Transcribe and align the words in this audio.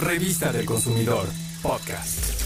Revista 0.00 0.50
del 0.50 0.64
Consumidor, 0.64 1.26
podcast. 1.60 2.40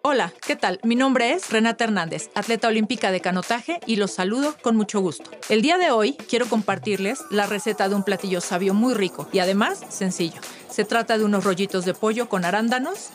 Hola, 0.00 0.32
¿qué 0.46 0.56
tal? 0.56 0.80
Mi 0.82 0.94
nombre 0.94 1.32
es 1.32 1.50
Renata 1.50 1.84
Hernández, 1.84 2.30
atleta 2.34 2.68
olímpica 2.68 3.12
de 3.12 3.20
canotaje 3.20 3.80
y 3.84 3.96
los 3.96 4.12
saludo 4.12 4.56
con 4.62 4.76
mucho 4.76 5.00
gusto. 5.00 5.30
El 5.50 5.60
día 5.60 5.76
de 5.76 5.90
hoy 5.90 6.14
quiero 6.14 6.46
compartirles 6.46 7.20
la 7.30 7.44
receta 7.44 7.86
de 7.90 7.96
un 7.96 8.02
platillo 8.02 8.40
sabio 8.40 8.72
muy 8.72 8.94
rico 8.94 9.28
y 9.30 9.40
además 9.40 9.84
sencillo. 9.90 10.40
Se 10.70 10.86
trata 10.86 11.18
de 11.18 11.24
unos 11.24 11.44
rollitos 11.44 11.84
de 11.84 11.92
pollo 11.92 12.30
con 12.30 12.46
arándanos, 12.46 13.10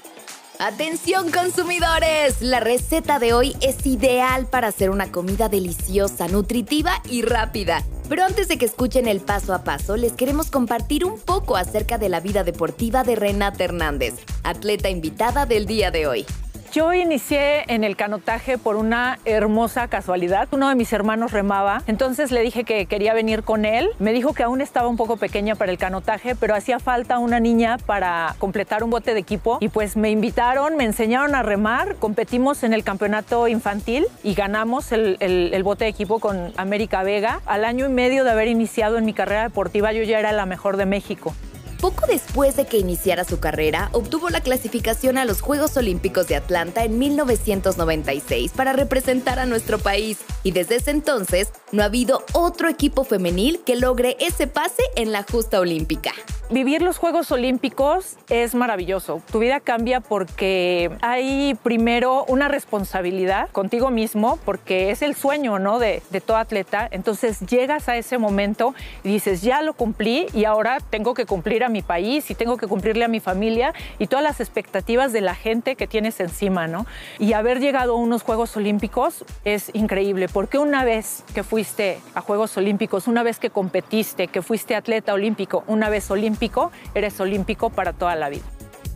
Atención 0.60 1.32
consumidores, 1.32 2.42
la 2.42 2.60
receta 2.60 3.18
de 3.18 3.34
hoy 3.34 3.56
es 3.62 3.86
ideal 3.88 4.46
para 4.46 4.68
hacer 4.68 4.92
una 4.92 5.12
comida 5.12 5.50
deliciosa, 5.50 6.28
nutritiva 6.28 7.02
y 7.10 7.24
rápida. 7.24 7.84
Pero 8.08 8.24
antes 8.24 8.48
de 8.48 8.58
que 8.58 8.66
escuchen 8.66 9.08
el 9.08 9.20
paso 9.20 9.54
a 9.56 9.64
paso, 9.64 9.98
les 9.98 10.14
queremos 10.14 10.52
compartir 10.52 11.06
un 11.06 11.20
poco 11.20 11.58
acerca 11.58 11.98
de 11.98 12.10
la 12.10 12.20
vida 12.20 12.44
deportiva 12.44 13.04
de 13.04 13.16
Renata 13.16 13.64
Hernández, 13.64 14.14
atleta 14.44 14.90
invitada 14.90 15.48
del 15.48 15.66
día 15.66 15.90
de 15.90 16.06
hoy. 16.06 16.26
Yo 16.74 16.92
inicié 16.92 17.66
en 17.68 17.84
el 17.84 17.96
canotaje 17.96 18.58
por 18.58 18.78
una 18.78 19.20
hermosa 19.26 19.88
casualidad. 19.90 20.48
Uno 20.50 20.70
de 20.70 20.74
mis 20.74 20.92
hermanos 20.92 21.32
remaba, 21.32 21.84
entonces 21.86 22.32
le 22.32 22.42
dije 22.42 22.64
que 22.64 22.88
quería 22.88 23.14
venir 23.14 23.44
con 23.44 23.66
él. 23.66 23.92
Me 24.00 24.12
dijo 24.12 24.34
que 24.34 24.42
aún 24.42 24.60
estaba 24.60 24.88
un 24.88 24.98
poco 24.98 25.18
pequeña 25.18 25.54
para 25.54 25.72
el 25.72 25.78
canotaje, 25.78 26.34
pero 26.34 26.56
hacía 26.56 26.80
falta 26.80 27.20
una 27.20 27.40
niña 27.40 27.78
para 27.78 28.36
completar 28.40 28.84
un 28.84 28.90
bote 28.90 29.14
de 29.14 29.20
equipo. 29.20 29.60
Y 29.62 29.70
pues 29.70 29.96
me 29.96 30.10
invitaron, 30.10 30.76
me 30.76 30.86
enseñaron 30.86 31.36
a 31.36 31.44
remar, 31.44 31.98
competimos 31.98 32.64
en 32.64 32.74
el 32.74 32.84
campeonato 32.84 33.48
infantil 33.48 34.08
y 34.24 34.34
ganamos 34.34 34.92
el, 34.92 35.18
el 35.20 35.64
bote 35.64 35.84
de 35.84 35.92
equipo 35.92 36.18
con 36.18 36.54
América 36.58 37.04
Vega. 37.04 37.42
Al 37.46 37.66
año 37.66 37.86
y 37.86 37.90
medio 37.90 38.24
de 38.24 38.32
haber 38.32 38.48
iniciado 38.48 38.98
en 38.98 39.06
mi 39.06 39.14
carrera 39.14 39.44
deportiva, 39.44 39.94
yo 39.94 40.02
ya 40.02 40.18
era 40.18 40.32
la 40.32 40.48
mejor 40.48 40.78
de 40.78 40.88
México. 40.88 41.36
Poco 41.84 42.06
después 42.08 42.56
de 42.56 42.66
que 42.66 42.78
iniciara 42.78 43.26
su 43.26 43.42
carrera, 43.42 43.90
obtuvo 43.92 44.30
la 44.30 44.40
clasificación 44.40 45.18
a 45.18 45.26
los 45.26 45.42
Juegos 45.42 45.76
Olímpicos 45.76 46.30
de 46.30 46.38
Atlanta 46.38 46.86
en 46.86 46.98
1996 46.98 48.54
para 48.56 48.72
representar 48.72 49.38
a 49.38 49.46
nuestro 49.46 49.80
país. 49.80 50.20
Y 50.44 50.52
desde 50.52 50.78
ese 50.78 50.92
entonces 50.92 51.52
no 51.74 51.82
ha 51.82 51.86
habido 51.88 52.24
otro 52.34 52.70
equipo 52.70 53.04
femenil 53.04 53.60
que 53.66 53.76
logre 53.76 54.16
ese 54.20 54.48
pase 54.48 54.84
en 54.96 55.12
la 55.12 55.24
justa 55.24 55.60
olímpica. 55.60 56.14
Vivir 56.54 56.84
los 56.84 57.00
Juegos 57.00 57.32
Olímpicos 57.32 58.18
es 58.30 58.54
maravilloso. 58.54 59.24
Tu 59.32 59.40
vida 59.40 59.60
cambia 59.60 60.02
porque 60.02 60.92
hay 61.02 61.58
primero 61.64 62.26
una 62.28 62.48
responsabilidad 62.48 63.50
contigo 63.50 63.90
mismo, 63.90 64.38
porque 64.46 64.92
es 64.92 65.02
el 65.02 65.16
sueño 65.16 65.58
¿no? 65.58 65.80
de, 65.80 66.04
todo 66.24 66.38
atleta. 66.38 66.88
Entonces 66.92 67.40
llegas 67.40 67.90
a 67.90 67.96
ese 67.96 68.20
momento 68.20 68.76
y 69.04 69.10
dices, 69.10 69.42
ya 69.42 69.64
lo 69.64 69.74
cumplí 69.74 70.28
y 70.32 70.46
ahora 70.46 70.78
tengo 70.92 71.16
que 71.16 71.26
cumplir 71.26 71.64
a 71.64 71.70
mi 71.70 71.82
país 71.82 72.30
y 72.30 72.36
tengo 72.36 72.58
que 72.58 72.68
cumplirle 72.68 73.06
a 73.06 73.08
mi 73.08 73.20
familia 73.20 73.74
y 73.98 74.06
todas 74.06 74.22
las 74.22 74.40
expectativas 74.40 75.12
de 75.12 75.22
la 75.22 75.34
gente 75.34 75.76
que 75.76 75.88
tienes 75.88 76.20
encima. 76.20 76.68
¿no? 76.68 76.86
Y 77.18 77.34
haber 77.34 77.62
llegado 77.62 77.94
a 77.94 77.96
unos 77.96 78.22
Juegos 78.22 78.56
Olímpicos 78.58 79.26
es 79.44 79.72
increíble, 79.74 80.28
porque 80.32 80.60
una 80.60 80.84
vez 80.84 81.24
que 81.34 81.42
fuiste 81.64 82.02
a 82.14 82.20
Juegos 82.20 82.58
Olímpicos, 82.58 83.08
una 83.08 83.24
vez 83.24 83.40
que 83.40 83.50
competiste, 83.50 84.28
que 84.28 84.42
fuiste 84.42 84.76
atleta 84.76 85.14
olímpico, 85.14 85.64
una 85.66 85.88
vez 85.88 86.12
olímpico, 86.12 86.74
eres 86.94 87.18
olímpico 87.22 87.70
para 87.70 87.94
toda 87.94 88.18
la 88.18 88.28
vida. 88.28 88.44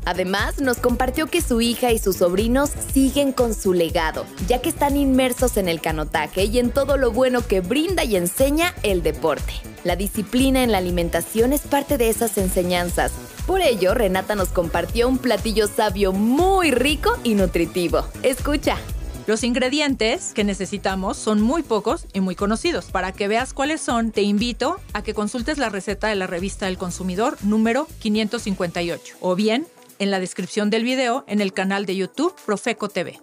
Además, 0.03 0.59
nos 0.59 0.77
compartió 0.77 1.27
que 1.27 1.41
su 1.41 1.61
hija 1.61 1.93
y 1.93 1.97
sus 1.97 2.17
sobrinos 2.17 2.69
siguen 2.69 3.31
con 3.31 3.53
su 3.53 3.73
legado, 3.73 4.25
ya 4.49 4.59
que 4.61 4.67
están 4.67 4.97
inmersos 4.97 5.55
en 5.55 5.69
el 5.69 5.79
canotaje 5.79 6.43
y 6.43 6.59
en 6.59 6.71
todo 6.71 6.97
lo 6.97 7.11
bueno 7.11 7.47
que 7.47 7.61
brinda 7.61 8.03
y 8.03 8.17
enseña 8.17 8.73
el 8.83 9.01
deporte. 9.01 9.53
La 9.85 9.95
disciplina 9.95 10.61
en 10.61 10.73
la 10.73 10.79
alimentación 10.79 11.53
es 11.53 11.61
parte 11.61 11.97
de 11.97 12.09
esas 12.09 12.37
enseñanzas. 12.37 13.13
Por 13.45 13.61
ello, 13.61 13.93
Renata 13.93 14.35
nos 14.35 14.49
compartió 14.49 15.07
un 15.07 15.19
platillo 15.19 15.67
sabio 15.67 16.11
muy 16.11 16.71
rico 16.71 17.17
y 17.23 17.35
nutritivo. 17.35 18.03
Escucha. 18.23 18.77
Los 19.27 19.43
ingredientes 19.43 20.31
que 20.33 20.45
necesitamos 20.45 21.17
son 21.17 21.41
muy 21.41 21.61
pocos 21.61 22.07
y 22.13 22.21
muy 22.21 22.33
conocidos. 22.33 22.85
Para 22.85 23.11
que 23.11 23.27
veas 23.27 23.53
cuáles 23.53 23.81
son, 23.81 24.11
te 24.11 24.21
invito 24.21 24.79
a 24.93 25.03
que 25.03 25.13
consultes 25.13 25.57
la 25.57 25.67
receta 25.67 26.07
de 26.07 26.15
la 26.15 26.27
revista 26.27 26.67
del 26.67 26.77
consumidor 26.77 27.37
número 27.43 27.89
558 27.99 29.17
o 29.19 29.35
bien 29.35 29.67
en 29.99 30.11
la 30.11 30.21
descripción 30.21 30.69
del 30.69 30.85
video 30.85 31.25
en 31.27 31.41
el 31.41 31.51
canal 31.51 31.85
de 31.85 31.97
YouTube 31.97 32.33
Profeco 32.45 32.87
TV. 32.87 33.19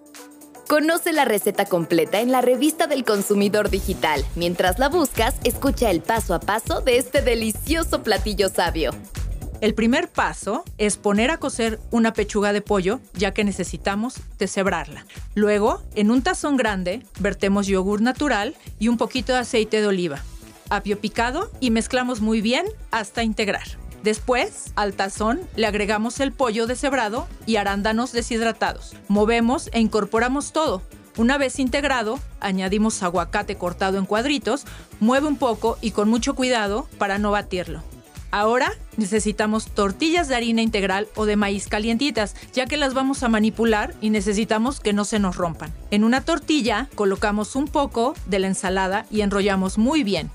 Conoce 0.69 1.15
la 1.15 1.25
receta 1.25 1.65
completa 1.65 2.21
en 2.21 2.33
la 2.33 2.43
revista 2.43 2.87
del 2.87 3.05
consumidor 3.05 3.71
digital. 3.71 4.27
Mientras 4.35 4.79
la 4.79 4.91
buscas, 4.91 5.37
escucha 5.43 5.91
el 5.91 6.03
paso 6.03 6.35
a 6.35 6.41
paso 6.41 6.83
de 6.83 6.99
este 6.99 7.23
delicioso 7.23 8.03
platillo 8.03 8.51
sabio. 8.51 8.91
El 9.65 9.73
primer 9.73 10.11
paso 10.11 10.63
es 10.77 10.99
poner 10.99 11.31
a 11.31 11.39
cocer 11.39 11.81
una 11.91 12.13
pechuga 12.13 12.53
de 12.53 12.61
pollo, 12.61 13.01
ya 13.15 13.33
que 13.33 13.45
necesitamos 13.45 14.21
deshebrarla. 14.39 15.07
Luego, 15.35 15.83
en 15.95 16.11
un 16.11 16.21
tazón 16.21 16.59
grande, 16.59 17.03
vertemos 17.19 17.67
yogur 17.67 18.03
natural 18.03 18.55
y 18.79 18.89
un 18.89 18.99
poquito 18.99 19.33
de 19.33 19.39
aceite 19.39 19.81
de 19.81 19.87
oliva, 19.87 20.23
apio 20.69 21.01
picado 21.01 21.51
y 21.61 21.71
mezclamos 21.71 22.21
muy 22.21 22.43
bien 22.43 22.67
hasta 22.91 23.23
integrar. 23.23 23.67
Después, 24.03 24.75
al 24.77 24.93
tazón 24.93 25.41
le 25.57 25.67
agregamos 25.67 26.21
el 26.21 26.33
pollo 26.33 26.67
deshebrado 26.67 27.27
y 27.47 27.57
arándanos 27.57 28.13
deshidratados. 28.13 28.95
Movemos 29.09 29.71
e 29.73 29.81
incorporamos 29.81 30.53
todo. 30.53 30.83
Una 31.17 31.39
vez 31.39 31.59
integrado, 31.59 32.21
añadimos 32.39 33.03
aguacate 33.03 33.57
cortado 33.57 33.97
en 33.97 34.05
cuadritos, 34.05 34.67
mueve 35.01 35.27
un 35.27 35.39
poco 35.39 35.79
y 35.81 35.93
con 35.93 36.11
mucho 36.11 36.35
cuidado 36.35 36.87
para 36.99 37.17
no 37.17 37.31
batirlo. 37.31 37.83
Ahora 38.35 38.73
necesitamos 38.97 39.67
tortillas 39.67 40.27
de 40.27 40.35
harina 40.35 40.61
integral 40.61 41.07
o 41.15 41.25
de 41.25 41.37
maíz 41.37 41.69
calientitas, 41.69 42.35
ya 42.53 42.67
que 42.67 42.77
las 42.77 42.93
vamos 42.93 43.23
a 43.23 43.29
manipular 43.29 43.95
y 44.01 44.11
necesitamos 44.11 44.81
que 44.81 44.93
no 44.93 45.05
se 45.05 45.21
nos 45.21 45.37
rompan. 45.37 45.73
En 45.93 46.03
una 46.03 46.25
tortilla 46.25 46.89
colocamos 46.97 47.55
un 47.55 47.69
poco 47.69 48.15
de 48.27 48.41
la 48.41 48.49
ensalada 48.49 49.07
y 49.09 49.21
enrollamos 49.21 49.79
muy 49.79 50.03
bien. 50.03 50.33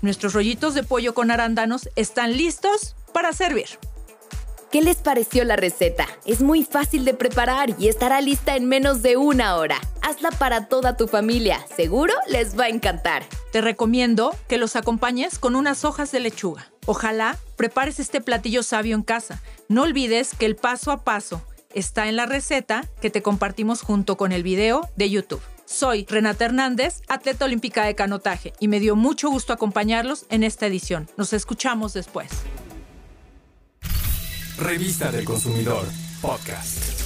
Nuestros 0.00 0.32
rollitos 0.32 0.74
de 0.74 0.84
pollo 0.84 1.12
con 1.12 1.32
arándanos 1.32 1.90
están 1.96 2.36
listos 2.36 2.94
para 3.12 3.32
servir. 3.32 3.66
¿Qué 4.70 4.80
les 4.80 4.98
pareció 4.98 5.42
la 5.42 5.56
receta? 5.56 6.06
Es 6.24 6.42
muy 6.42 6.62
fácil 6.62 7.04
de 7.04 7.14
preparar 7.14 7.74
y 7.80 7.88
estará 7.88 8.20
lista 8.20 8.54
en 8.54 8.66
menos 8.66 9.02
de 9.02 9.16
una 9.16 9.56
hora. 9.56 9.80
Hazla 10.02 10.30
para 10.30 10.68
toda 10.68 10.96
tu 10.96 11.08
familia, 11.08 11.58
seguro 11.76 12.14
les 12.28 12.56
va 12.56 12.66
a 12.66 12.68
encantar. 12.68 13.24
Te 13.52 13.60
recomiendo 13.60 14.36
que 14.48 14.58
los 14.58 14.76
acompañes 14.76 15.38
con 15.38 15.56
unas 15.56 15.84
hojas 15.84 16.12
de 16.12 16.20
lechuga. 16.20 16.70
Ojalá 16.86 17.36
prepares 17.56 17.98
este 17.98 18.20
platillo 18.20 18.62
sabio 18.62 18.94
en 18.94 19.02
casa. 19.02 19.42
No 19.68 19.82
olvides 19.82 20.34
que 20.34 20.46
el 20.46 20.56
paso 20.56 20.92
a 20.92 21.02
paso 21.02 21.42
está 21.74 22.08
en 22.08 22.16
la 22.16 22.26
receta 22.26 22.86
que 23.00 23.10
te 23.10 23.22
compartimos 23.22 23.82
junto 23.82 24.16
con 24.16 24.32
el 24.32 24.42
video 24.42 24.88
de 24.96 25.10
YouTube. 25.10 25.42
Soy 25.66 26.04
Renata 26.08 26.44
Hernández, 26.44 27.02
atleta 27.08 27.44
olímpica 27.44 27.84
de 27.84 27.94
canotaje, 27.94 28.52
y 28.58 28.66
me 28.66 28.80
dio 28.80 28.96
mucho 28.96 29.30
gusto 29.30 29.52
acompañarlos 29.52 30.26
en 30.28 30.42
esta 30.42 30.66
edición. 30.66 31.08
Nos 31.16 31.32
escuchamos 31.32 31.92
después. 31.92 32.28
Revista 34.58 35.12
del 35.12 35.24
Consumidor, 35.24 35.86
podcast. 36.20 36.99